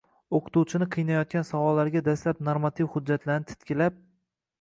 O‘qituvchini 0.37 0.85
qiynayotgan 0.95 1.45
savolga 1.49 2.01
dastlab 2.07 2.41
normativ 2.47 2.89
hujjatlarni 2.95 3.49
titkilab 3.53 4.01